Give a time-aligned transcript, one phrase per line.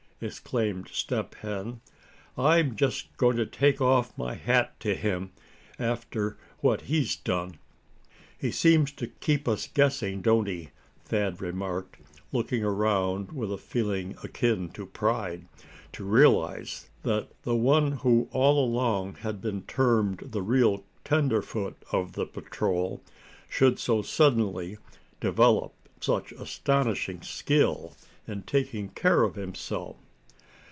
[0.23, 1.81] exclaimed Step Hen.
[2.37, 5.31] "I'm just goin' to take off my hat to him,
[5.79, 7.57] after what he's done."
[8.37, 10.69] "He seems to keep us guessing, don't he?"
[11.05, 11.97] Thad remarked,
[12.31, 15.47] looking around with a feeling akin to pride,
[15.93, 22.13] to realize that the one who all along had been termed the real tenderfoot of
[22.13, 23.01] the patrol,
[23.49, 24.77] should so suddenly
[25.19, 27.95] develop such astonishing skill
[28.27, 29.97] in taking care of himself.